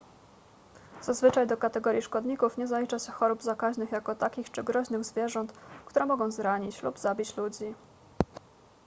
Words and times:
zazwyczaj 1.01 1.47
do 1.47 1.57
kategorii 1.57 2.01
szkodników 2.01 2.57
nie 2.57 2.67
zalicza 2.67 2.99
się 2.99 3.11
chorób 3.11 3.41
zakaźnych 3.41 3.91
jako 3.91 4.15
takich 4.15 4.51
czy 4.51 4.63
groźnych 4.63 5.03
zwierząt 5.03 5.53
które 5.85 6.05
mogą 6.05 6.31
zranić 6.31 6.83
lub 6.83 6.99
zabić 6.99 7.37
ludzi 7.37 7.73